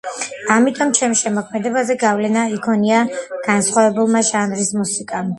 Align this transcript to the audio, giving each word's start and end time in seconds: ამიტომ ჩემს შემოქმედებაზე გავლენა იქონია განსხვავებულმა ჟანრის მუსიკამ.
ამიტომ 0.53 0.91
ჩემს 0.99 1.19
შემოქმედებაზე 1.25 1.95
გავლენა 2.03 2.45
იქონია 2.53 3.01
განსხვავებულმა 3.49 4.23
ჟანრის 4.31 4.73
მუსიკამ. 4.79 5.29